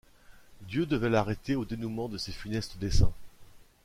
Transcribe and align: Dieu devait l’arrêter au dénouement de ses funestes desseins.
Dieu 0.61 0.87
devait 0.87 1.11
l’arrêter 1.11 1.55
au 1.55 1.63
dénouement 1.63 2.07
de 2.09 2.17
ses 2.17 2.31
funestes 2.31 2.79
desseins. 2.79 3.13